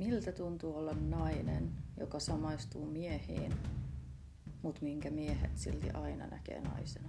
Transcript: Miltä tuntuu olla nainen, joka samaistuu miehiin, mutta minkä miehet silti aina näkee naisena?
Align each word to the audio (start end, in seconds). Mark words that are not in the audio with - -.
Miltä 0.00 0.32
tuntuu 0.32 0.76
olla 0.76 0.94
nainen, 0.94 1.70
joka 1.96 2.20
samaistuu 2.20 2.86
miehiin, 2.86 3.54
mutta 4.62 4.80
minkä 4.82 5.10
miehet 5.10 5.58
silti 5.58 5.90
aina 5.90 6.26
näkee 6.26 6.60
naisena? 6.60 7.08